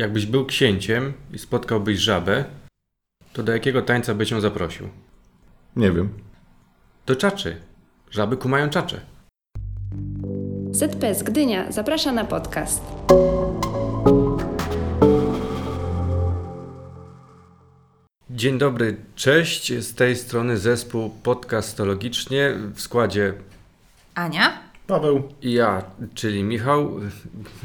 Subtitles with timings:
[0.00, 2.44] Jakbyś był księciem i spotkałbyś żabę,
[3.32, 4.88] to do jakiego tańca byś ją zaprosił?
[5.76, 6.08] Nie wiem.
[7.06, 7.56] Do czaczy.
[8.10, 9.00] Żaby kumają czacze.
[10.70, 12.82] ZPS Gdynia zaprasza na podcast.
[18.30, 19.72] Dzień dobry, cześć.
[19.72, 23.34] Z tej strony zespół podcastologicznie w składzie
[24.14, 24.69] Ania?
[24.90, 25.82] Paweł, i ja,
[26.14, 27.00] czyli Michał.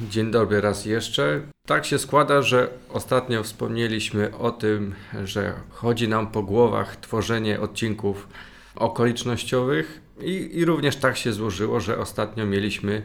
[0.10, 1.42] Dzień dobry raz jeszcze.
[1.66, 8.28] Tak się składa, że ostatnio wspomnieliśmy o tym, że chodzi nam po głowach tworzenie odcinków
[8.76, 13.04] okolicznościowych i, i również tak się złożyło, że ostatnio mieliśmy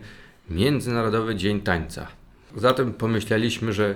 [0.50, 2.06] Międzynarodowy Dzień Tańca.
[2.56, 3.94] Zatem pomyśleliśmy, że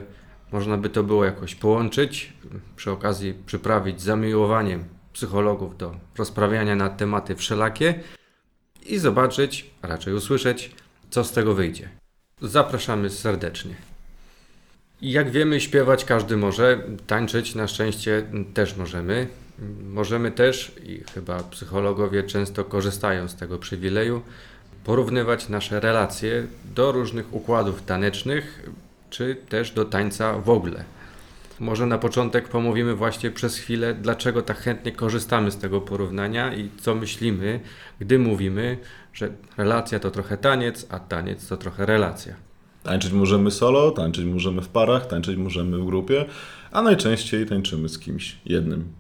[0.52, 2.32] można by to było jakoś połączyć,
[2.76, 8.00] przy okazji przyprawić zamiłowaniem psychologów do rozprawiania na tematy wszelakie
[8.86, 10.70] i zobaczyć, a raczej usłyszeć,
[11.10, 11.88] co z tego wyjdzie.
[12.42, 13.74] Zapraszamy serdecznie.
[15.02, 18.22] Jak wiemy, śpiewać każdy może, tańczyć na szczęście
[18.54, 19.26] też możemy.
[19.88, 24.22] Możemy też, i chyba psychologowie często korzystają z tego przywileju,
[24.84, 28.70] porównywać nasze relacje do różnych układów tanecznych,
[29.10, 30.84] czy też do tańca w ogóle.
[31.60, 36.70] Może na początek pomówimy właśnie przez chwilę, dlaczego tak chętnie korzystamy z tego porównania i
[36.80, 37.60] co myślimy,
[38.00, 38.78] gdy mówimy,
[39.12, 42.34] że relacja to trochę taniec, a taniec to trochę relacja.
[42.82, 46.24] tańczyć możemy solo, tańczyć możemy w parach, tańczyć możemy w grupie,
[46.72, 48.92] a najczęściej tańczymy z kimś jednym.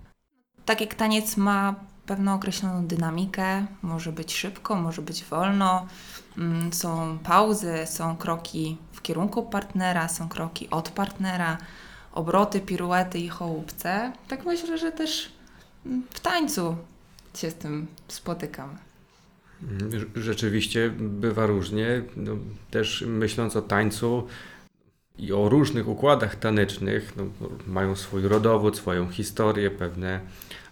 [0.64, 1.74] Tak jak taniec ma
[2.06, 5.86] pewną określoną dynamikę, może być szybko, może być wolno,
[6.38, 11.58] mm, są pauzy, są kroki w kierunku partnera, są kroki od partnera,
[12.14, 14.12] obroty, piruety i chołupce.
[14.28, 15.32] Tak myślę, że też
[16.10, 16.76] w tańcu
[17.36, 18.74] się z tym spotykamy.
[19.78, 22.02] Rz- Rzeczywiście bywa różnie.
[22.16, 22.32] No,
[22.70, 24.26] też myśląc o tańcu
[25.18, 27.24] i o różnych układach tanecznych, no,
[27.66, 30.20] mają swój rodowód, swoją historię, pewne,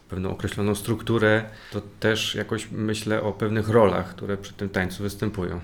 [0.08, 5.60] pewną określoną strukturę, to też jakoś myślę o pewnych rolach, które przy tym tańcu występują.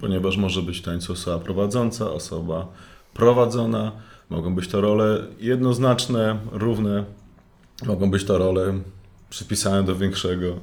[0.00, 2.68] Ponieważ może być tańcu osoba prowadząca, osoba
[3.14, 3.92] prowadzona.
[4.34, 7.04] Mogą być to role jednoznaczne, równe.
[7.86, 8.74] Mogą być to role
[9.30, 10.56] przypisane do większego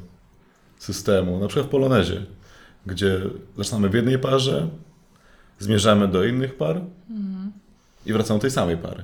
[0.79, 1.39] systemu.
[1.39, 2.25] Na przykład w polonezie,
[2.85, 3.21] gdzie
[3.57, 4.67] zaczynamy w jednej parze,
[5.59, 6.81] zmierzamy do innych par
[8.05, 9.03] i wracamy do tej samej pary.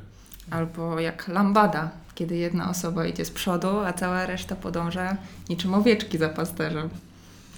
[0.50, 5.18] Albo jak lambada, kiedy jedna osoba idzie z przodu, a cała reszta podąża
[5.50, 6.90] niczym owieczki za pasterzem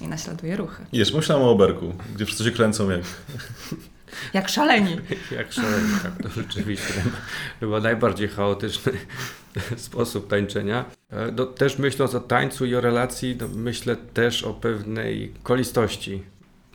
[0.02, 0.86] i naśladuje ruchy.
[0.92, 3.02] Jeszcze myślałem o oberku, gdzie wszyscy się kręcą jak
[4.34, 4.98] Jak szaleni.
[5.38, 6.94] Jak szalenie, tak, to rzeczywiście
[7.60, 8.92] chyba, najbardziej chaotyczny
[9.78, 10.86] sposób tańczenia.
[11.36, 16.24] No, też myśląc o tańcu i o relacji, no, myślę też o pewnej kolistości.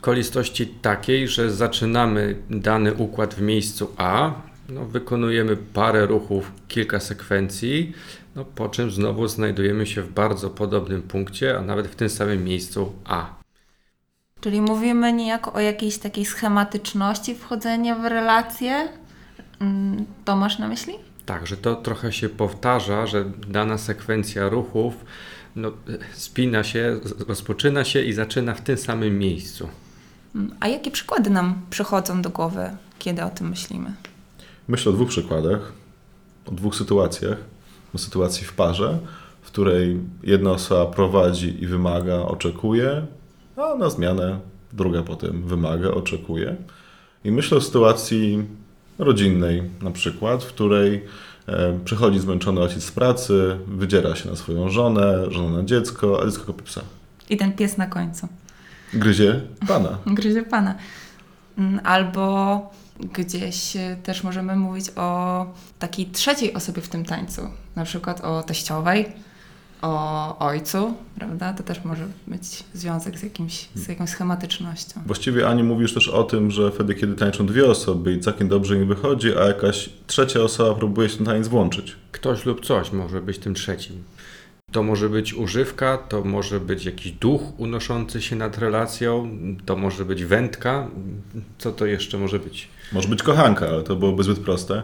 [0.01, 4.33] Kolistości takiej, że zaczynamy dany układ w miejscu A,
[4.69, 7.93] no, wykonujemy parę ruchów, kilka sekwencji,
[8.37, 12.45] no, po czym znowu znajdujemy się w bardzo podobnym punkcie, a nawet w tym samym
[12.45, 13.44] miejscu A.
[14.45, 18.89] Czyli mówimy niejako o jakiejś takiej schematyczności wchodzenia w relacje.
[19.61, 20.95] Mm, To masz na myśli?
[21.27, 24.95] Tak, że to trochę się powtarza, że dana sekwencja ruchów
[25.57, 25.73] no,
[26.13, 29.69] spina się, rozpoczyna się i zaczyna w tym samym miejscu.
[30.35, 33.93] Mm, A jakie przykłady nam przychodzą do głowy, kiedy o tym myślimy?
[34.69, 35.73] Myślę o dwóch przykładach,
[36.47, 37.39] o dwóch sytuacjach.
[37.95, 38.99] O sytuacji w parze,
[39.43, 43.07] w której jedna osoba prowadzi i wymaga, oczekuje,
[43.57, 44.39] a na zmianę
[44.73, 46.57] druga potem wymaga, oczekuje.
[47.25, 48.45] I myślę o sytuacji
[48.99, 51.05] rodzinnej, na przykład, w której
[51.47, 56.25] e, przychodzi zmęczony ojciec z pracy, wydziera się na swoją żonę, żona na dziecko, a
[56.25, 56.81] dziecko kopie psa.
[57.31, 58.29] I ten pies na końcu.
[58.95, 59.99] Gryzie pana.
[60.19, 60.75] Gryzie pana.
[61.59, 62.61] Mm, Albo
[63.01, 65.47] gdzieś e, też możemy mówić o
[65.79, 67.43] takiej trzeciej osobie w tym tańcu.
[67.77, 69.07] Na przykład o teściowej,
[69.85, 71.53] o ojcu, prawda?
[71.53, 75.01] To też może być związek z, jakimś, z jakąś schematycznością.
[75.07, 78.77] Właściwie Ani mówisz też o tym, że wtedy, kiedy tańczą dwie osoby i całkiem dobrze
[78.77, 81.97] im wychodzi, a jakaś trzecia osoba próbuje się ten taniec włączyć.
[82.13, 84.03] Ktoś lub coś może być tym trzecim.
[84.73, 90.05] To może być używka, to może być jakiś duch unoszący się nad relacją, to może
[90.05, 90.89] być wędka.
[91.59, 92.69] Co to jeszcze może być?
[92.93, 94.83] Może być kochanka, ale to byłoby zbyt proste.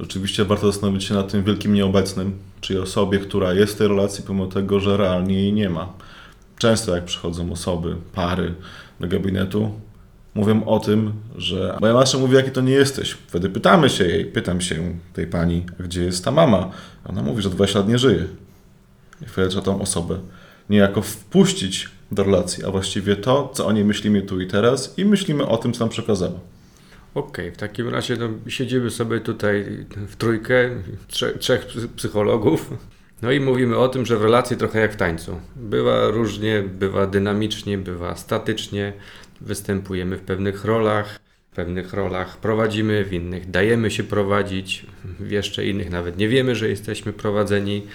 [0.00, 4.24] Rzeczywiście warto zastanowić się nad tym wielkim nieobecnym, czyli osobie, która jest w tej relacji,
[4.26, 5.92] pomimo tego, że realnie jej nie ma.
[6.58, 8.54] Często jak przychodzą osoby, pary
[9.00, 9.70] do gabinetu,
[10.34, 13.10] mówią o tym, że moja matka mówi, jaki to nie jesteś.
[13.10, 16.70] Wtedy pytamy się jej, pytam się tej pani, gdzie jest ta mama?
[17.04, 18.24] Ona mówi, że 20 lat nie żyje.
[19.22, 20.18] I wtedy trzeba tą osobę
[20.70, 25.04] niejako wpuścić do relacji, a właściwie to, co o niej myślimy tu i teraz i
[25.04, 26.40] myślimy o tym, co nam przekazała.
[27.16, 29.64] Okej, w takim razie no, siedzimy sobie tutaj
[29.94, 30.70] w trójkę,
[31.08, 32.70] trzech, trzech psy- psychologów.
[33.22, 35.40] No i mówimy o tym, że w relacji trochę jak w tańcu.
[35.56, 38.92] Bywa różnie, bywa dynamicznie, bywa statycznie.
[39.40, 41.20] Występujemy w pewnych rolach,
[41.52, 44.86] w pewnych rolach prowadzimy, w innych dajemy się prowadzić,
[45.20, 47.86] w jeszcze innych nawet nie wiemy, że jesteśmy prowadzeni.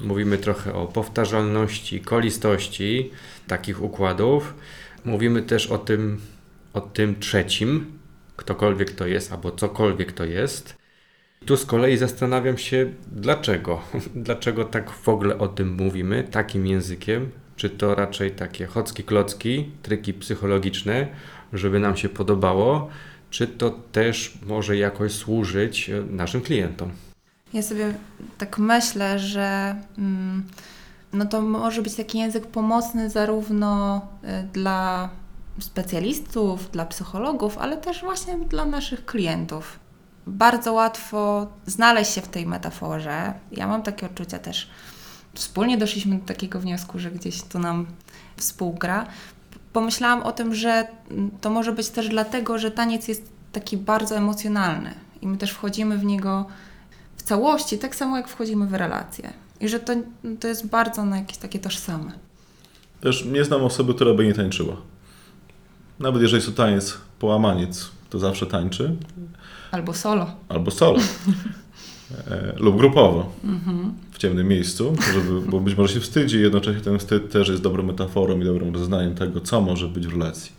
[0.00, 3.10] Mówimy trochę o powtarzalności, kolistości
[3.46, 4.54] takich układów.
[5.04, 6.20] Mówimy też o tym,
[6.72, 7.95] o tym trzecim,
[8.36, 10.76] ktokolwiek to jest, albo cokolwiek to jest.
[11.46, 13.80] Tu z kolei zastanawiam się, dlaczego?
[14.14, 17.30] Dlaczego tak w ogóle o tym mówimy, takim językiem?
[17.56, 21.08] Czy to raczej takie chocki-klocki, tryki psychologiczne,
[21.52, 22.88] żeby nam się podobało?
[23.30, 26.90] Czy to też może jakoś służyć e, naszym klientom?
[27.52, 27.94] Ja sobie
[28.38, 30.44] tak myślę, że mm,
[31.12, 35.08] no to może być taki język pomocny zarówno y, dla
[35.58, 39.78] specjalistów, dla psychologów, ale też właśnie dla naszych klientów.
[40.26, 43.34] Bardzo łatwo znaleźć się w tej metaforze.
[43.52, 44.70] Ja mam takie odczucia też.
[45.34, 47.86] Wspólnie doszliśmy do takiego wniosku, że gdzieś to nam
[48.36, 49.06] współgra.
[49.72, 50.88] Pomyślałam o tym, że
[51.40, 55.98] to może być też dlatego, że taniec jest taki bardzo emocjonalny i my też wchodzimy
[55.98, 56.46] w niego
[57.16, 59.32] w całości, tak samo jak wchodzimy w relacje.
[59.60, 59.92] I że to,
[60.40, 62.12] to jest bardzo no, jakieś takie tożsame.
[63.00, 64.76] Też nie znam osoby, która by nie tańczyła.
[65.98, 68.96] Nawet jeżeli jest to taniec połamaniec, to zawsze tańczy.
[69.70, 70.26] Albo solo.
[70.48, 70.98] Albo solo.
[72.30, 73.32] e, lub grupowo.
[74.12, 77.62] W ciemnym miejscu, żeby, bo być może się wstydzi i jednocześnie ten wstyd też jest
[77.62, 80.52] dobrą metaforą i dobrym rozeznaniem tego, co może być w relacji.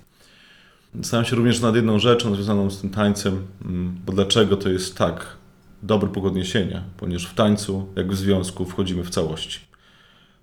[0.96, 4.98] Zastanawiam się również nad jedną rzeczą związaną z tym tańcem, mm, bo dlaczego to jest
[4.98, 5.38] tak
[5.84, 9.60] dobry punkt odniesienia, ponieważ w tańcu, jak w związku, wchodzimy w całości.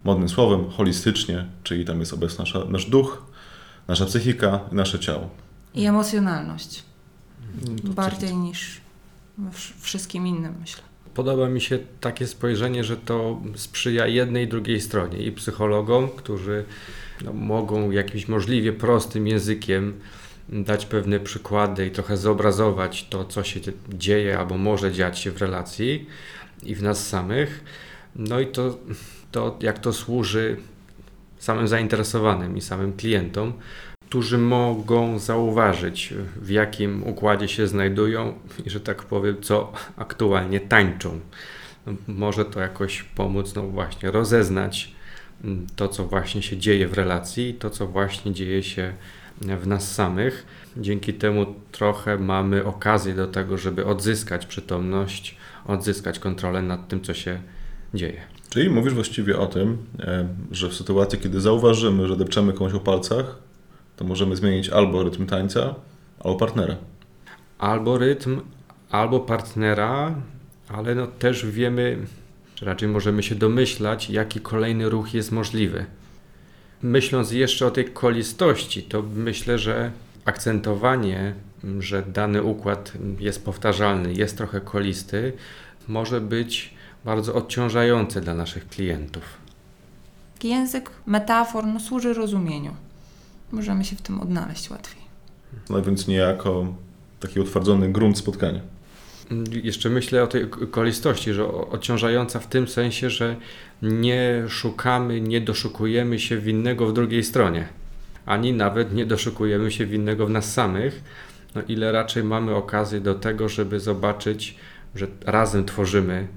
[0.04, 3.33] Modnym słowem, holistycznie, czyli tam jest obecny nasza, nasz duch,
[3.88, 5.30] nasza psychika i nasze ciało.
[5.74, 6.82] I emocjonalność.
[7.82, 8.80] To Bardziej niż
[9.80, 10.82] wszystkim innym, myślę.
[11.14, 16.64] Podoba mi się takie spojrzenie, że to sprzyja jednej i drugiej stronie i psychologom, którzy
[17.24, 20.00] no, mogą jakimś możliwie prostym językiem
[20.48, 25.38] dać pewne przykłady i trochę zobrazować to, co się dzieje albo może dziać się w
[25.38, 26.06] relacji
[26.62, 27.64] i w nas samych.
[28.16, 28.78] No i to,
[29.32, 30.56] to jak to służy
[31.44, 33.52] samym zainteresowanym i samym klientom,
[34.08, 38.34] którzy mogą zauważyć, w jakim układzie się znajdują
[38.66, 41.20] i, że tak powiem, co aktualnie tańczą.
[41.86, 44.94] No, Może to jakoś pomóc, no właśnie, rozeznać
[45.44, 48.94] mm, to, co właśnie się dzieje w relacji, to, co właśnie dzieje się
[49.40, 50.46] w nas samych.
[50.76, 55.36] Dzięki temu trochę mamy okazję do tego, żeby odzyskać przytomność,
[55.66, 57.40] odzyskać kontrolę nad tym, co się
[57.94, 58.33] dzieje.
[58.54, 62.80] Czyli mówisz właściwie o tym, e, że w sytuacji, kiedy zauważymy, że depczemy komuś po
[62.80, 63.38] palcach,
[63.96, 65.74] to możemy zmienić albo rytm tańca,
[66.20, 66.76] albo partnera.
[67.58, 68.40] albo rytm,
[68.90, 70.14] albo partnera,
[70.68, 71.98] ale no też wiemy,
[72.54, 75.86] czy raczej możemy się domyślać, jaki kolejny ruch jest możliwy.
[76.82, 79.90] Myśląc jeszcze o tej kolistości, to myślę, że
[80.24, 81.34] akcentowanie,
[81.78, 85.32] że dany układ jest powtarzalny, jest trochę kolisty,
[85.88, 86.74] może być
[87.04, 89.22] bardzo odciążające dla naszych klientów.
[90.42, 92.74] Język metafor no, służy rozumieniu.
[93.52, 95.02] Możemy się w tym odnaleźć łatwiej.
[95.70, 96.74] No więc niejako
[97.20, 98.60] taki utwardzony grunt spotkania.
[99.62, 103.36] Jeszcze myślę o tej k- kolistości, że odciążająca w tym sensie, że
[103.82, 107.68] nie szukamy, nie doszukujemy się winnego w drugiej stronie,
[108.26, 111.02] ani nawet nie doszukujemy się winnego w nas samych,
[111.54, 114.56] no ile raczej mamy okazję do tego, żeby zobaczyć,
[114.94, 116.28] że razem tworzymy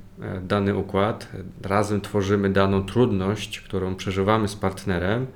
[0.41, 1.27] dany układ,
[1.61, 5.27] razem tworzymy daną trudność, którą przeżywamy z partnerem,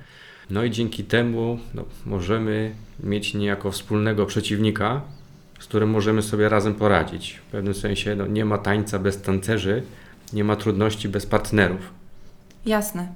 [0.50, 5.00] no i dzięki temu no, możemy mieć niejako wspólnego przeciwnika,
[5.60, 7.40] z którym możemy sobie razem poradzić.
[7.48, 9.82] W pewnym sensie no, nie ma tańca bez tancerzy,
[10.32, 11.90] nie ma trudności bez partnerów.
[12.66, 13.08] Jasne.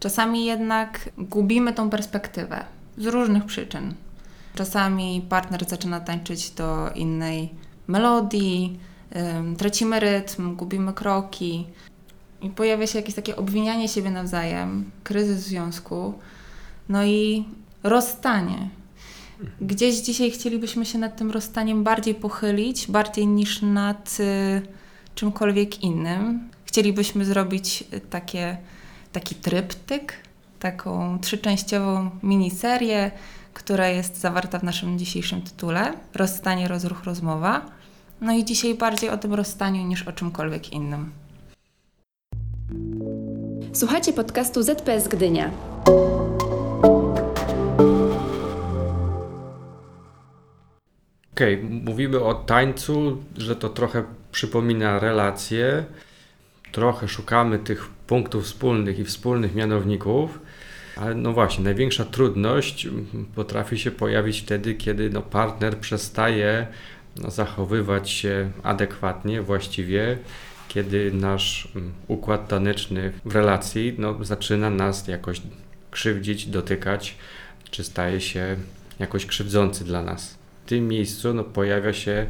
[0.00, 2.64] Czasami jednak gubimy tą perspektywę
[2.98, 3.94] z różnych przyczyn.
[4.54, 7.50] Czasami partner zaczyna tańczyć do innej
[7.88, 8.78] melodii,
[9.58, 11.66] tracimy rytm, gubimy kroki
[12.42, 16.14] i pojawia się jakieś takie obwinianie siebie nawzajem, kryzys związku,
[16.88, 17.44] no i
[17.82, 18.68] rozstanie.
[19.60, 24.62] Gdzieś dzisiaj chcielibyśmy się nad tym rozstaniem bardziej pochylić, bardziej niż nad y,
[25.14, 26.48] czymkolwiek innym.
[26.64, 28.56] Chcielibyśmy zrobić y, takie
[29.14, 30.12] taki tryptyk,
[30.60, 33.10] taką trzyczęściową miniserię,
[33.54, 37.66] która jest zawarta w naszym dzisiejszym tytule Rozstanie, rozruch, rozmowa.
[38.20, 41.12] No i dzisiaj bardziej o tym rozstaniu niż o czymkolwiek innym.
[43.72, 45.50] Słuchacie podcastu ZPS Gdynia.
[51.34, 55.84] Okej, mówimy o tańcu, że to trochę przypomina relacje.
[56.72, 60.38] Trochę szukamy tych punktów wspólnych i wspólnych mianowników,
[60.96, 62.88] ale no właśnie, największa trudność
[63.34, 66.66] potrafi się pojawić wtedy, kiedy no partner przestaje
[67.16, 70.18] zachowywać się adekwatnie, właściwie,
[70.68, 75.42] kiedy nasz mm, układ taneczny w relacji no, zaczyna nas jakoś
[75.90, 77.16] krzywdzić, dotykać,
[77.70, 78.56] czy staje się
[78.98, 80.34] jakoś krzywdzący dla nas.
[80.64, 82.26] W tym miejscu no, pojawia się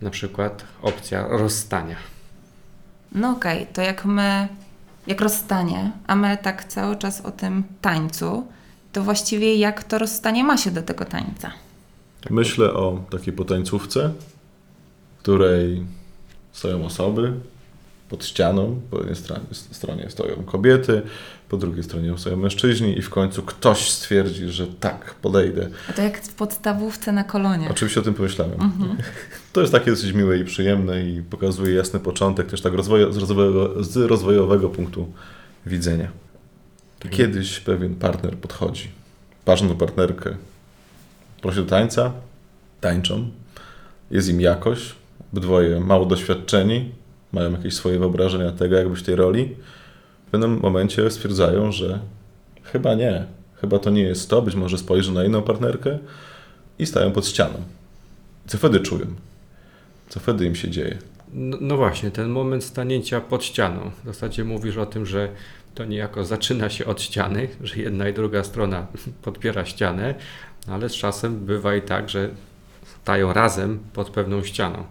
[0.00, 1.96] na przykład opcja rozstania.
[3.12, 4.48] No okej, to jak my,
[5.06, 8.46] jak rozstanie, a my tak cały czas o tym tańcu,
[8.92, 11.52] to właściwie jak to rozstanie ma się do tego tańca?
[12.30, 14.12] Myślę o takiej potańcówce,
[15.18, 15.86] w której
[16.52, 17.32] stoją osoby
[18.08, 18.80] pod ścianą.
[18.90, 21.02] Po jednej stronie, stronie stoją kobiety,
[21.48, 25.68] po drugiej stronie stoją mężczyźni i w końcu ktoś stwierdzi, że tak, podejdę.
[25.90, 27.68] A to jak w podstawówce na kolonie.
[27.70, 28.58] Oczywiście o tym pomyślałem.
[29.52, 33.16] To jest takie dosyć miłe i przyjemne i pokazuje jasny początek też tak rozwoju, z,
[33.16, 35.12] rozwojowego, z rozwojowego punktu
[35.66, 36.08] widzenia.
[37.10, 38.88] Kiedyś pewien partner podchodzi,
[39.46, 40.36] ważną partnerkę,
[41.40, 42.12] prosi do tańca,
[42.80, 43.30] tańczą,
[44.10, 44.94] jest im jakość,
[45.32, 46.90] obydwoje mało doświadczeni,
[47.32, 49.56] mają jakieś swoje wyobrażenia tego, jak być tej roli.
[50.26, 52.00] W pewnym momencie stwierdzają, że
[52.62, 53.24] chyba nie,
[53.54, 55.98] chyba to nie jest to, być może spojrzy na inną partnerkę
[56.78, 57.62] i stają pod ścianą.
[58.46, 59.06] Co wtedy czują?
[60.08, 60.98] Co wtedy im się dzieje?
[61.32, 63.90] No, no właśnie, ten moment stanięcia pod ścianą.
[64.02, 65.28] W zasadzie mówisz o tym, że
[65.74, 68.86] to niejako zaczyna się od ściany, że jedna i druga strona
[69.22, 70.14] podpiera ścianę,
[70.70, 72.30] ale z czasem bywa i tak, że
[73.02, 74.84] stają razem pod pewną ścianą.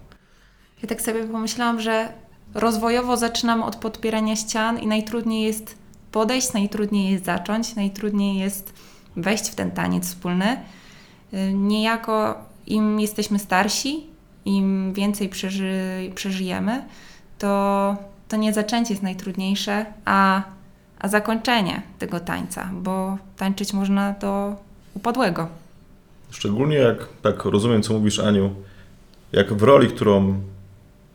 [0.84, 2.14] Ja tak sobie pomyślałam, że
[2.54, 5.78] rozwojowo zaczynamy od podpierania ścian i najtrudniej jest
[6.12, 8.74] podejść, najtrudniej jest zacząć, najtrudniej jest
[9.16, 10.58] wejść w ten taniec wspólny.
[11.34, 12.36] Y, Niejako
[12.68, 14.08] im jesteśmy starsi,
[14.46, 16.84] im więcej przeży, przeżyjemy,
[17.40, 17.96] to,
[18.28, 20.42] to nie zaczęcie jest najtrudniejsze, a,
[21.00, 24.56] a zakończenie tego tańca, bo tańczyć można do
[24.94, 25.65] upadłego.
[26.36, 28.56] Szczególnie jak, tak rozumiem, co mówisz, Aniu,
[29.32, 30.42] jak w roli, którą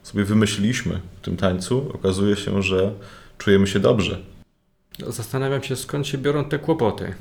[0.03, 2.93] sobie wymyśliliśmy w tym tańcu, okazuje się, że
[3.39, 4.19] czujemy się dobrze.
[5.07, 7.15] Zastanawiam się, skąd się biorą te kłopoty.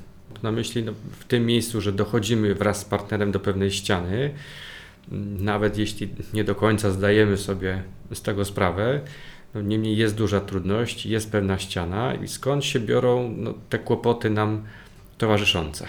[0.44, 4.34] Na myśli no, w tym miejscu, że dochodzimy wraz z partnerem do pewnej ściany,
[5.39, 9.01] nawet jeśli nie do końca zdajemy sobie z tego sprawę,
[9.53, 14.29] no, niemniej jest duża trudność, jest pewna ściana i skąd się biorą no, te kłopoty
[14.29, 14.63] nam
[15.18, 15.88] towarzyszące.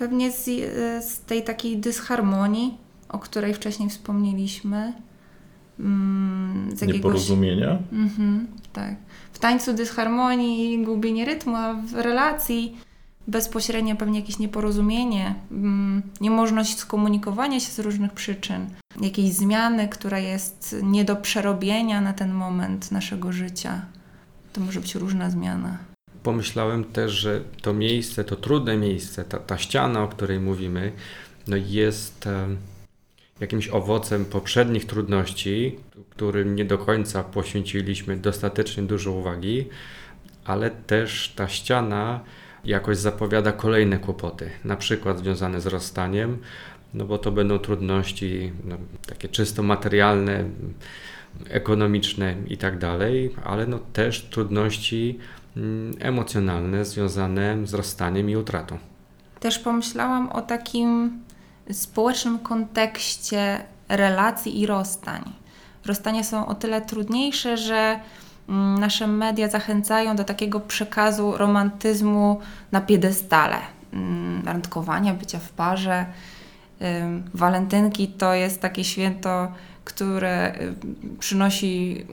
[0.00, 0.44] Pewnie z,
[1.04, 2.78] z tej takiej dysharmonii,
[3.08, 4.92] o której wcześniej wspomnieliśmy.
[5.80, 7.78] Mm, z jakiegoś, Nieporozumienia.
[7.92, 8.94] Mhm, tak.
[9.32, 12.76] W tańcu dysharmonii i gubienie rytmu, a w relacji
[13.28, 20.76] bezpośrednio pewnie jakieś nieporozumienie, mm, niemożność skomunikowania się z różnych przyczyn, jakiejś zmiany, która jest
[20.82, 23.82] nie do przerobienia na ten moment naszego życia.
[24.52, 25.78] To może być różna zmiana.
[26.22, 30.92] Pomyślałem też, że to miejsce, to trudne miejsce, ta, ta ściana, o której mówimy,
[31.46, 32.48] no jest e,
[33.40, 35.78] jakimś owocem poprzednich trudności,
[36.10, 39.68] którym nie do końca poświęciliśmy dostatecznie dużo uwagi,
[40.44, 42.20] ale też ta ściana
[42.64, 46.38] jakoś zapowiada kolejne kłopoty, na przykład związane z rozstaniem,
[46.94, 50.44] no bo to będą trudności no, takie czysto materialne,
[51.48, 55.18] ekonomiczne i tak dalej, ale no też trudności
[56.00, 58.78] emocjonalne związane z rozstaniem i utratą.
[59.40, 61.20] Też pomyślałam o takim
[61.72, 65.22] społecznym kontekście relacji i rozstań.
[65.86, 68.00] Rozstania są o tyle trudniejsze, że
[68.48, 72.40] mm, nasze media zachęcają do takiego przekazu romantyzmu
[72.72, 73.56] na piedestale.
[73.92, 76.06] Mm, Randkowania, bycia w parze.
[77.34, 79.52] Walentynki to jest takie święto,
[79.84, 82.06] które ym, przynosi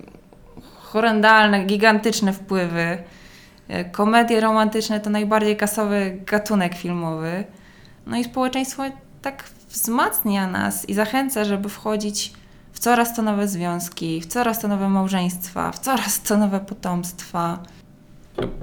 [0.79, 2.97] horrendalne, gigantyczne wpływy.
[3.69, 7.43] Y, Komedie romantyczne to najbardziej kasowy gatunek filmowy.
[8.05, 8.83] No i społeczeństwo
[9.21, 12.33] tak wzmacnia nas i zachęca, żeby wchodzić
[12.73, 17.63] w coraz to nowe związki, w coraz to nowe małżeństwa, w coraz to nowe potomstwa.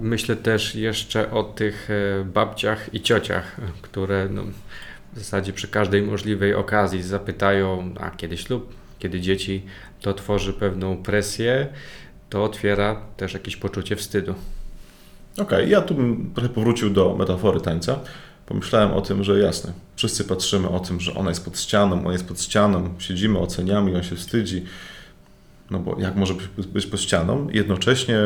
[0.01, 4.43] Myślę też jeszcze o tych e, babciach i ciociach, które no,
[5.13, 9.63] w zasadzie przy każdej możliwej okazji zapytają, a kiedy ślub, kiedy dzieci,
[10.01, 11.67] to tworzy pewną presję,
[12.31, 14.35] to otwiera też jakieś poczucie wstydu.
[15.39, 17.99] Okej, ja tu bym trochę powrócił do metafory tańca.
[18.47, 22.13] Pomyślałem o tym, że jasne, wszyscy patrzymy o tym, że ona jest pod ścianą, on
[22.13, 24.65] jest pod ścianą, siedzimy, oceniamy i on się wstydzi.
[25.71, 27.49] No bo jak może być, być pod ścianą?
[27.53, 28.19] Jednocześnie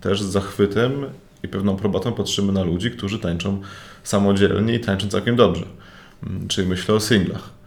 [0.00, 1.06] też z zachwytem
[1.42, 3.60] i pewną probatą patrzymy na ludzi, którzy tańczą
[4.04, 5.64] samodzielnie i tańczą całkiem dobrze.
[6.26, 7.59] Mm, Czyli myślę o singlach.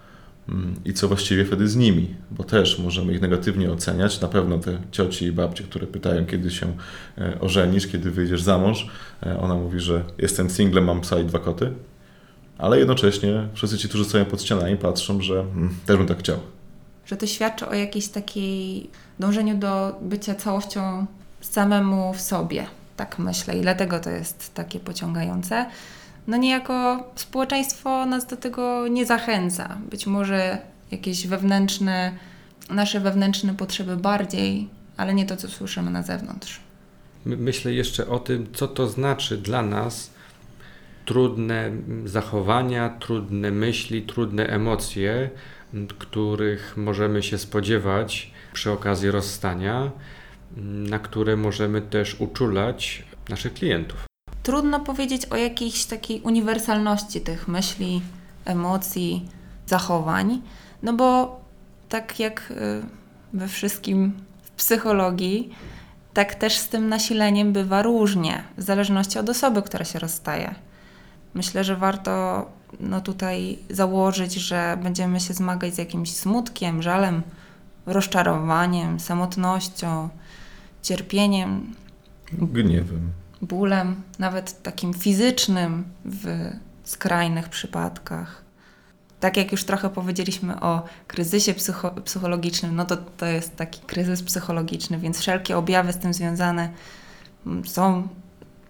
[0.50, 4.22] Mm, I co właściwie wtedy z nimi, bo też możemy ich negatywnie oceniać.
[4.22, 6.74] Na pewno te cioci i babcie, które pytają, kiedy się
[7.18, 8.88] e, ożenisz, kiedy wyjdziesz za mąż,
[9.26, 11.72] e, ona mówi, że jestem singlem, mam psa i dwa koty,
[12.58, 16.40] ale jednocześnie wszyscy ci, którzy stoją pod ścianami, patrzą, że mm, też bym tak chciał.
[17.06, 21.06] Że to świadczy o jakiejś takiej dążeniu do bycia całością
[21.42, 22.66] samemu w sobie.
[22.98, 25.66] Tak myślę i dlatego to jest takie pociągające.
[26.28, 29.78] No niejako społeczeństwo nas do tego nie zachęca.
[29.92, 30.58] Być może
[30.92, 32.12] jakieś wewnętrzne,
[32.70, 36.60] nasze wewnętrzne potrzeby bardziej, ale nie to, co słyszymy na zewnątrz.
[37.26, 40.12] My- Myślę jeszcze o tym, co to znaczy dla nas
[41.06, 41.72] trudne
[42.06, 45.30] zachowania, trudne myśli, trudne emocje,
[46.00, 49.92] których możemy się spodziewać przy okazji rozstania,
[50.90, 54.06] na które możemy też uczulać naszych klientów.
[54.44, 58.02] Trudno powiedzieć o jakiejś takiej uniwersalności tych myśli,
[58.46, 59.30] emocji,
[59.66, 60.42] zachowań,
[60.84, 61.40] no bo
[61.90, 62.56] tak jak y,
[63.34, 65.50] we wszystkim w psychologii,
[66.14, 70.56] tak też z tym nasileniem bywa różnie, w zależności od osoby, która się rozstaje.
[71.34, 72.46] Myślę, że warto
[72.80, 77.22] no, tutaj założyć, że będziemy się zmagać z jakimś smutkiem, żalem,
[77.86, 80.10] rozczarowaniem, samotnością,
[80.82, 81.74] cierpieniem,
[82.32, 83.23] Gniewem.
[83.46, 86.50] Bólem, nawet takim fizycznym w
[86.84, 88.44] skrajnych przypadkach.
[89.20, 94.24] Tak jak już trochę powiedzieliśmy o kryzysie psycho psychologicznym, no to to jest taki kryzys
[94.24, 96.70] psychologiczny, więc wszelkie objawy z tym związane
[97.46, 98.08] mm, są,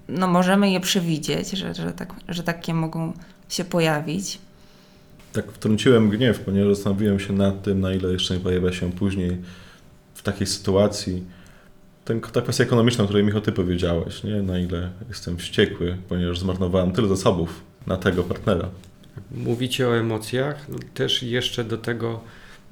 [0.10, 3.14] no możemy je przewidzieć, że, że, tak, że takie mogą
[3.50, 4.40] się pojawić.
[5.34, 9.38] Tak wtrąciłem gniew, ponieważ zastanowiłem się nad tym, na ile jeszcze nie pojawia się później
[10.14, 11.24] w takiej sytuacji
[12.06, 14.42] ten, ta kwestia ekonomiczna, o której Michał ty powiedziałeś, nie?
[14.42, 18.70] na ile jestem wściekły, ponieważ zmarnowałem tyle zasobów na tego partnera.
[19.32, 22.20] Mówicie o emocjach, też jeszcze do tego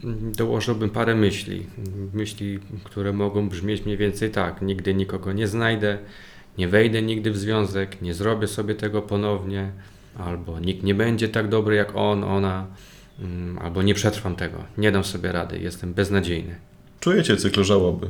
[0.04, 1.68] mm, dołożyłbym parę myśli.
[2.14, 5.98] Myśli, które mogą brzmieć mniej więcej tak: nigdy nikogo nie znajdę,
[6.58, 9.72] nie wejdę nigdy w związek, nie zrobię sobie tego ponownie,
[10.18, 12.68] albo nikt nie będzie tak dobry jak on, ona,
[13.20, 16.56] mm, albo nie przetrwam tego, nie dam sobie rady, jestem beznadziejny.
[17.00, 18.10] Czujecie cykl żałoby.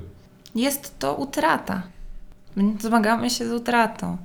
[0.56, 1.84] Jest to utrata.
[2.80, 4.18] Zmagamy się z utratą.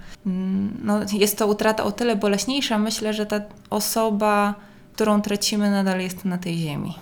[0.84, 4.54] No, jest to utrata o tyle boleśniejsza, myślę, że ta osoba,
[4.94, 6.94] którą tracimy, nadal jest na tej ziemi.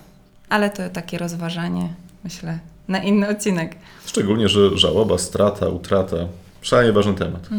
[0.49, 3.75] Ale to takie rozważanie, myślę, na inny odcinek.
[4.05, 6.17] Szczególnie, że żałoba, strata, utrata,
[6.61, 7.49] szalenie ważny temat.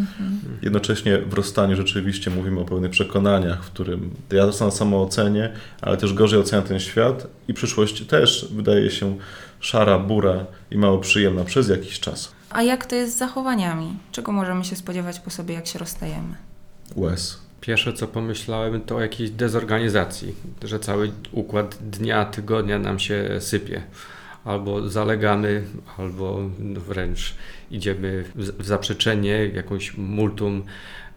[0.62, 6.12] Jednocześnie w rozstaniu rzeczywiście mówimy o pewnych przekonaniach, w którym ja sam samoocenię, ale też
[6.12, 9.16] gorzej oceniam ten świat i przyszłość też wydaje się
[9.60, 12.32] szara, bura i mało przyjemna przez jakiś czas.
[12.50, 13.96] A jak to jest z zachowaniami?
[14.12, 16.34] Czego możemy się spodziewać po sobie, jak się rozstajemy?
[16.96, 17.46] Łez.
[17.60, 23.82] Pierwsze co pomyślałem to o jakiejś dezorganizacji, że cały układ dnia, tygodnia nam się sypie.
[24.44, 25.64] Albo zalegamy,
[25.98, 27.34] albo wręcz
[27.70, 30.62] idziemy w w zaprzeczenie jakąś multum,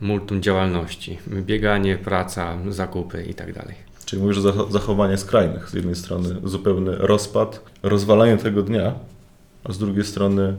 [0.01, 1.19] multum działalności.
[1.27, 3.88] Bieganie, praca, zakupy i tak dalej.
[4.09, 5.69] Czyli mówisz o zach- zachowanie skrajnych.
[5.69, 8.93] Z jednej strony zupełny rozpad, rozwalanie tego dnia,
[9.63, 10.55] a z drugiej strony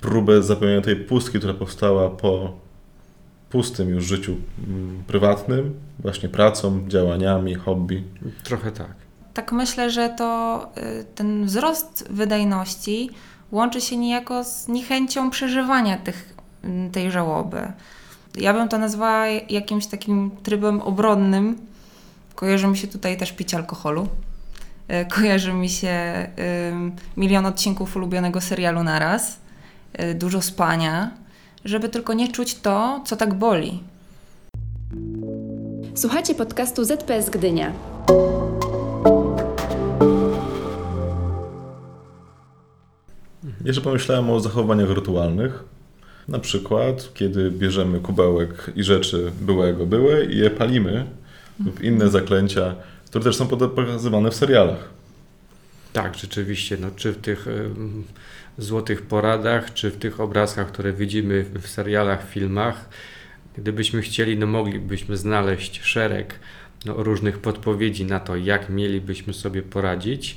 [0.00, 2.52] próbę zapełnienia tej pustki, która powstała po
[3.50, 4.36] pustym już życiu
[4.68, 8.02] mm, prywatnym, właśnie pracą, działaniami, hobby.
[8.44, 8.94] Trochę tak.
[9.34, 10.60] Tak myślę, że to
[11.00, 13.10] y, ten wzrost wydajności
[13.52, 16.34] łączy się niejako z niechęcią przeżywania tych,
[16.64, 17.72] y, tej żałoby.
[18.34, 21.67] Ja bym to nazwała jakimś takim trybem obronnym.
[22.38, 24.08] Kojarzy mi się tutaj też picie alkoholu.
[24.90, 26.26] Y, Kojarzy mi się
[27.16, 29.38] milion odcinków ulubionego serialu naraz,
[30.00, 31.10] y, dużo spania,
[31.64, 33.82] żeby tylko nie czuć to, co tak boli.
[35.94, 37.72] Słuchacie podcastu ZPS Gdynia.
[43.64, 45.64] Jeszcze pomyślałem o zachowaniach rytualnych.
[46.28, 51.06] Na przykład, kiedy bierzemy kubełek i rzeczy byłego były i je palimy,
[51.64, 52.74] lub inne zaklęcia,
[53.06, 54.88] które też są pokazywane w serialach.
[55.92, 56.76] Tak, rzeczywiście.
[56.80, 57.46] No, czy w tych
[58.58, 62.88] złotych poradach, czy w tych obrazkach, które widzimy w serialach, filmach,
[63.56, 66.34] gdybyśmy chcieli, no moglibyśmy znaleźć szereg
[66.84, 70.36] no, różnych podpowiedzi na to, jak mielibyśmy sobie poradzić,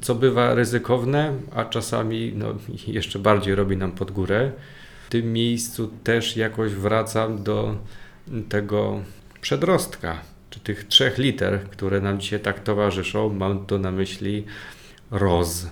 [0.00, 2.54] co bywa ryzykowne, a czasami no,
[2.86, 4.52] jeszcze bardziej robi nam pod górę.
[5.06, 7.76] W tym miejscu też jakoś wracam do
[8.48, 9.02] tego
[9.40, 13.32] przedrostka, czy tych trzech liter, które nam dzisiaj tak towarzyszą.
[13.32, 14.44] Mam tu na myśli
[15.10, 15.66] ROZ,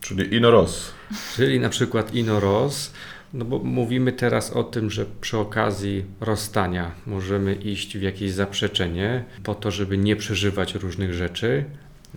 [0.00, 0.92] Czyli inoros.
[1.36, 2.92] czyli na przykład ino ROZ,
[3.32, 9.24] No bo mówimy teraz o tym, że przy okazji rozstania możemy iść w jakieś zaprzeczenie
[9.42, 11.64] po to, żeby nie przeżywać różnych rzeczy,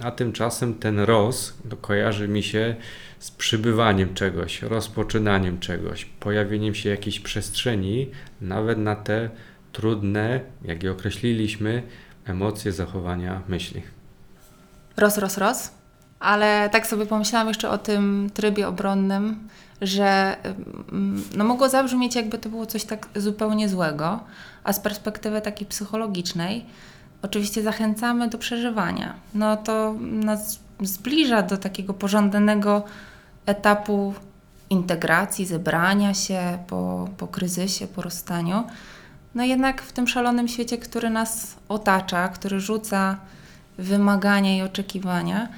[0.01, 2.75] a tymczasem ten roz no, kojarzy mi się
[3.19, 8.09] z przybywaniem czegoś, rozpoczynaniem czegoś, pojawieniem się jakiejś przestrzeni,
[8.41, 9.29] nawet na te
[9.73, 11.83] trudne, jak je określiliśmy,
[12.25, 13.81] emocje, zachowania, myśli.
[14.97, 15.71] Roz, roz, roz.
[16.19, 19.47] Ale tak sobie pomyślałam jeszcze o tym trybie obronnym,
[19.81, 20.35] że
[20.91, 24.19] mm, no mogło zabrzmieć, jakby to było coś tak zupełnie złego,
[24.63, 26.65] a z perspektywy takiej psychologicznej,
[27.21, 29.13] oczywiście zachęcamy do przeżywania.
[29.33, 32.83] No to nas zbliża do takiego pożądanego
[33.45, 34.13] etapu
[34.69, 38.63] integracji, zebrania się po, po kryzysie, po rozstaniu.
[39.35, 43.17] No jednak w tym szalonym świecie, który nas otacza, który rzuca
[43.77, 45.49] wymagania i oczekiwania,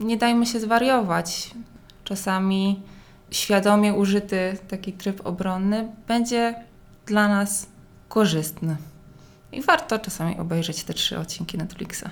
[0.00, 1.50] nie dajmy się zwariować.
[2.04, 2.82] Czasami
[3.30, 6.54] świadomie użyty taki tryb obronny będzie
[7.06, 7.66] dla nas
[8.08, 8.76] korzystny.
[9.52, 12.04] I warto czasami obejrzeć te trzy odcinki Netflixa.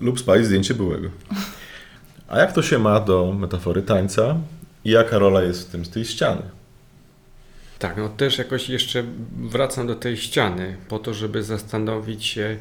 [0.00, 1.08] Lub spalić zdjęcie byłego.
[2.28, 4.36] A jak to się ma do metafory tańca
[4.84, 6.42] i jaka rola jest w tym z tej ściany?
[7.84, 9.04] Tak, no też jakoś jeszcze
[9.36, 12.56] wracam do tej ściany, po to, żeby zastanowić się,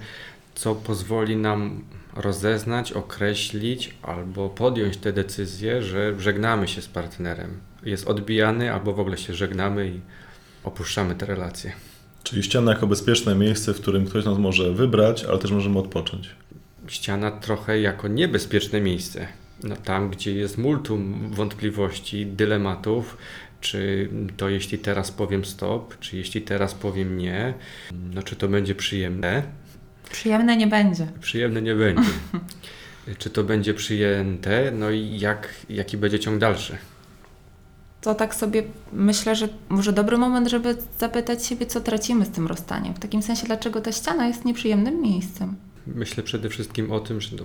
[0.55, 1.83] co pozwoli nam
[2.15, 7.49] rozeznać, określić albo podjąć tę decyzję, że żegnamy się z partnerem.
[7.83, 9.99] Jest odbijany albo w ogóle się żegnamy i
[10.63, 11.71] opuszczamy te relacje.
[12.23, 16.29] Czyli ściana jako bezpieczne miejsce, w którym ktoś nas może wybrać, ale też możemy odpocząć.
[16.87, 19.27] Ściana trochę jako niebezpieczne miejsce.
[19.63, 23.17] No, tam, gdzie jest multum wątpliwości, dylematów,
[23.63, 27.53] czy to jeśli teraz powiem stop, czy jeśli teraz powiem nie,
[28.13, 29.43] no czy to będzie przyjemne,
[30.11, 31.07] Przyjemne nie będzie.
[31.19, 32.09] Przyjemne nie będzie.
[33.19, 34.71] Czy to będzie przyjęte?
[34.71, 36.77] No i jak, jaki będzie ciąg dalszy?
[38.01, 42.47] To tak sobie myślę, że może dobry moment, żeby zapytać siebie, co tracimy z tym
[42.47, 42.93] rozstaniem.
[42.93, 45.55] W takim sensie, dlaczego ta ściana jest nieprzyjemnym miejscem.
[45.87, 47.37] Myślę przede wszystkim o tym, że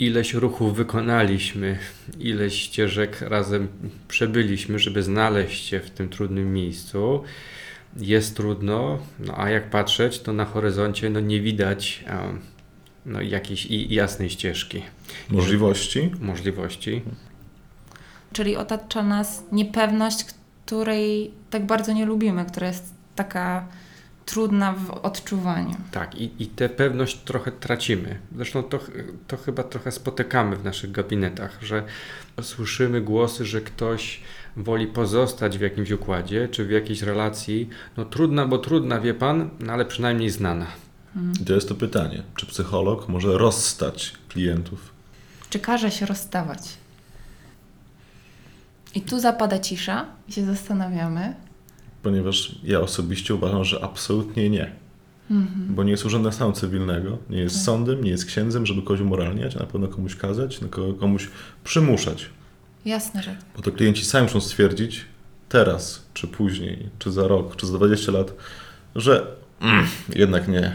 [0.00, 1.78] ileś ruchów wykonaliśmy,
[2.18, 3.68] ileś ścieżek razem
[4.08, 7.22] przebyliśmy, żeby znaleźć się w tym trudnym miejscu.
[7.96, 12.40] Jest trudno, no a jak patrzeć, to na horyzoncie no, nie widać um,
[13.06, 14.82] no, jakiejś i- jasnej ścieżki,
[15.30, 16.10] Możliwości?
[16.20, 17.02] możliwości.
[18.32, 20.24] Czyli otacza nas niepewność,
[20.66, 23.66] której tak bardzo nie lubimy, która jest taka
[24.30, 25.76] trudna w odczuwaniu.
[25.90, 28.18] Tak, i, i tę pewność trochę tracimy.
[28.36, 28.80] Zresztą to,
[29.26, 31.82] to chyba trochę spotykamy w naszych gabinetach, że
[32.42, 34.20] słyszymy głosy, że ktoś
[34.56, 37.68] woli pozostać w jakimś układzie czy w jakiejś relacji.
[37.96, 40.66] No trudna, bo trudna, wie pan, no ale przynajmniej znana.
[41.40, 44.92] I to jest to pytanie, czy psycholog może rozstać klientów?
[45.50, 46.60] Czy każe się rozstawać?
[48.94, 51.34] I tu zapada cisza i się zastanawiamy.
[52.02, 54.72] Ponieważ ja osobiście uważam, że absolutnie nie.
[55.68, 59.56] Bo nie jest urzędem stanu cywilnego, nie jest sądem, nie jest księdzem, żeby kogoś umoralniać,
[59.56, 60.60] a na pewno komuś kazać,
[61.00, 61.28] komuś
[61.64, 62.30] przymuszać.
[62.84, 65.04] Jasne, że Bo to klienci sami muszą stwierdzić
[65.48, 68.34] teraz, czy później, czy za rok, czy za 20 lat,
[68.96, 69.26] że
[69.60, 70.72] mm, jednak nie.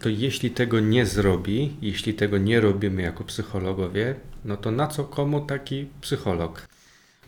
[0.00, 5.04] To jeśli tego nie zrobi, jeśli tego nie robimy jako psychologowie, no to na co
[5.04, 6.66] komu taki psycholog?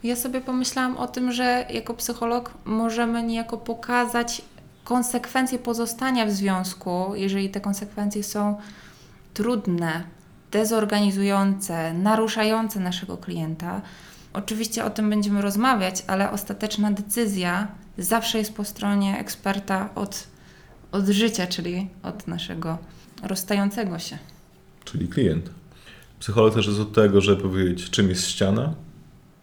[0.03, 4.43] Ja sobie pomyślałam o tym, że jako psycholog możemy niejako pokazać
[4.85, 8.59] konsekwencje pozostania w związku, jeżeli te konsekwencje są
[9.35, 10.05] trudne,
[10.51, 13.83] dezorganizujące, naruszające naszego klienta.
[14.33, 20.27] Oczywiście o tym będziemy rozmawiać, ale ostateczna decyzja zawsze jest po stronie eksperta od,
[20.93, 22.79] od życia, czyli od naszego
[23.23, 24.19] rozstającego się.
[24.85, 25.51] Czyli klient.
[26.21, 28.75] Psycholog też jest od tego, żeby powiedzieć, czym jest ściana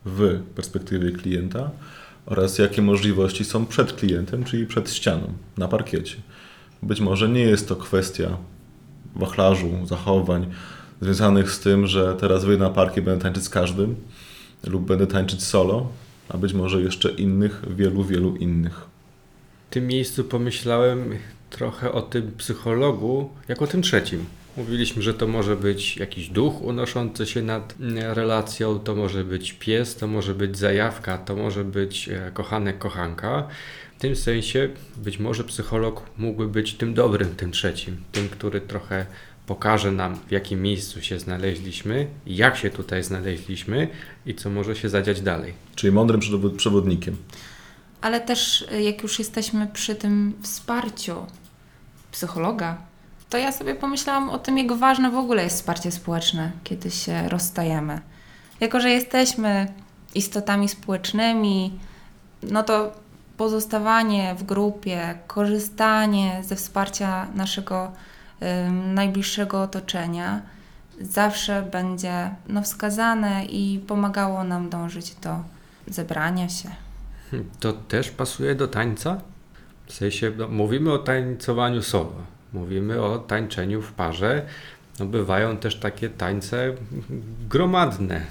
[0.05, 1.71] w perspektywie klienta
[2.25, 6.15] oraz jakie możliwości są przed klientem, czyli przed ścianą, na parkiecie.
[6.83, 8.37] Być może nie jest to kwestia
[9.15, 10.47] wachlarzu, zachowań
[11.01, 13.95] związanych z tym, że teraz wyjdę na parkiet, będę tańczyć z każdym
[14.67, 15.89] lub będę tańczyć solo,
[16.29, 18.81] a być może jeszcze innych, wielu, wielu innych.
[19.69, 21.15] W tym miejscu pomyślałem
[21.49, 24.25] trochę o tym psychologu, jak o tym trzecim.
[24.59, 29.53] Mówiliśmy, że to może być jakiś duch unoszący się nad mm, relacją, to może być
[29.53, 33.47] pies, to może być zajawka, to może być e, kochanek, kochanka.
[33.97, 39.05] W tym sensie być może psycholog mógłby być tym dobrym, tym trzecim, tym, który trochę
[39.47, 43.87] pokaże nam, w jakim miejscu się znaleźliśmy, jak się tutaj znaleźliśmy
[44.25, 45.53] i co może się zadziać dalej.
[45.75, 47.17] Czyli mądrym przewod- przewodnikiem.
[48.01, 51.15] Ale też y, jak już jesteśmy przy tym wsparciu
[52.11, 52.88] psychologa,
[53.29, 57.29] to ja sobie pomyślałam o tym, jak ważne w ogóle jest wsparcie społeczne, kiedy się
[57.29, 58.01] rozstajemy.
[58.59, 59.73] Jako, że jesteśmy
[60.15, 61.79] istotami społecznymi,
[62.43, 62.91] no to
[63.37, 67.91] pozostawanie w grupie, korzystanie ze wsparcia naszego
[68.93, 70.41] najbliższego otoczenia
[71.01, 75.43] zawsze będzie no, wskazane i pomagało nam dążyć do
[75.87, 76.69] zebrania się.
[77.59, 79.21] To też pasuje do tańca?
[79.85, 82.13] W sensie, no, mówimy o tańcowaniu solo,
[82.53, 84.45] mówimy o tańczeniu w parze.
[84.99, 86.73] No, bywają też takie tańce
[87.49, 88.25] gromadne,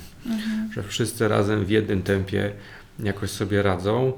[0.74, 2.52] że wszyscy razem w jednym tempie
[2.98, 4.12] jakoś sobie radzą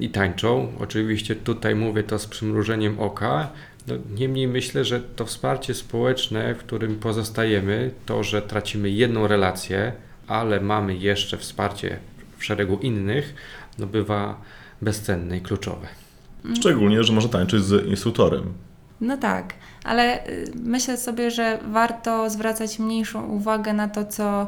[0.00, 0.72] i tańczą.
[0.78, 3.50] Oczywiście tutaj mówię to z przymrużeniem oka.
[3.88, 9.92] No, niemniej myślę, że to wsparcie społeczne, w którym pozostajemy, to, że tracimy jedną relację,
[10.26, 11.98] ale mamy jeszcze wsparcie
[12.38, 13.34] w szeregu innych,
[13.78, 14.40] no bywa
[14.82, 15.86] bezcenne i kluczowe.
[16.56, 18.52] Szczególnie, że może tańczyć z instruktorem.
[19.00, 24.46] No tak, ale y, myślę sobie, że warto zwracać mniejszą uwagę na to, co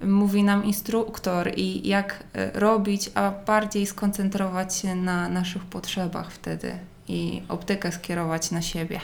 [0.00, 6.72] mówi nam instruktor i jak y, robić, a bardziej skoncentrować się na naszych potrzebach wtedy
[7.08, 9.00] i optykę skierować na siebie.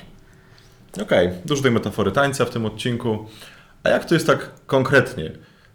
[1.03, 3.27] Okej, dużo tej metafory tańca w tym odcinku.
[3.85, 5.33] A jak to jest tak konkretnie,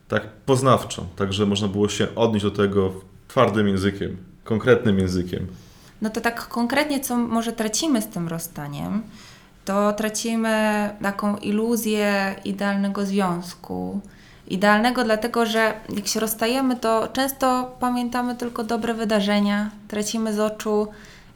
[0.07, 2.93] tak poznawczo, tak że można było się odnieść do tego
[3.27, 5.47] twardym językiem, konkretnym językiem?
[6.03, 9.03] No to tak konkretnie, co może tracimy z tym rozstaniem,
[9.65, 14.01] to tracimy taką iluzję idealnego związku.
[14.47, 20.87] Idealnego dlatego, że jak się rozstajemy, to często pamiętamy tylko dobre wydarzenia, tracimy z oczu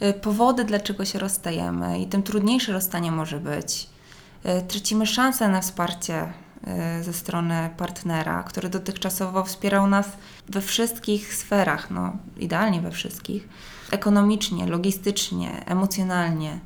[0.02, 3.90] y, powody, dlaczego się rozstajemy i tym trudniejsze rozstanie może być.
[4.46, 6.34] Y, Tracimy szansę na wsparcie
[7.00, 10.08] y, ze strony partnera, który dotychczasowo wspierał nas
[10.50, 13.48] we wszystkich sferach, no idealnie we wszystkich,
[13.92, 16.60] ekonomicznie, logistycznie, emocjonalnie.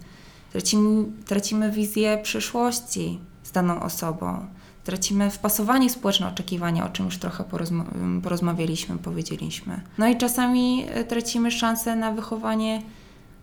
[0.52, 4.46] Tracimy, tracimy wizję przyszłości z daną osobą.
[4.84, 9.82] Tracimy wpasowanie społeczne oczekiwania, o czym już trochę porozma- porozmawialiśmy, powiedzieliśmy.
[9.98, 12.82] No i czasami y, tracimy szansę na wychowanie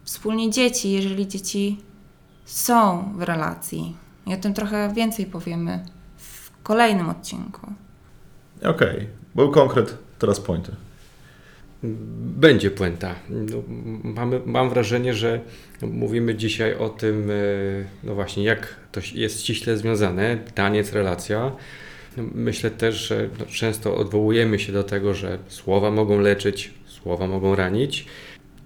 [0.04, 1.80] wspólnie dzieci, jeżeli dzieci
[2.44, 3.96] są w relacji.
[4.26, 5.84] I o tym trochę więcej powiemy
[6.16, 7.72] w kolejnym odcinku.
[8.64, 10.72] Okej, był konkret, teraz pointy.
[11.82, 13.14] Będzie puenta.
[13.30, 13.62] No,
[14.04, 15.40] mamy, mam wrażenie, że
[15.82, 17.34] mówimy dzisiaj o tym, e,
[18.04, 21.52] no właśnie, jak to jest ściśle związane, taniec, relacja.
[22.34, 27.56] Myślę też, że no, często odwołujemy się do tego, że słowa mogą leczyć, słowa mogą
[27.56, 28.06] ranić.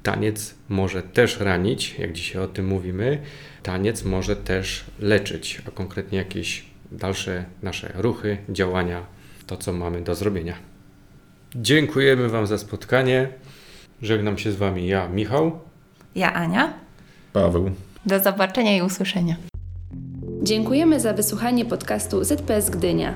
[0.02, 3.22] Taniec może też ranić, jak dzisiaj o tym mówimy.
[3.62, 9.06] Taniec może też leczyć, a konkretnie jakieś dalsze nasze ruchy, działania,
[9.46, 10.71] to co mamy do zrobienia.
[11.54, 13.28] Dziękujemy Wam za spotkanie.
[14.02, 15.58] Żegnam się z Wami ja, Michał.
[16.14, 16.72] Ja, Ania.
[17.32, 17.70] Paweł.
[18.06, 19.36] Do zobaczenia i usłyszenia.
[20.42, 23.14] Dziękujemy za wysłuchanie podcastu ZPS Gdynia.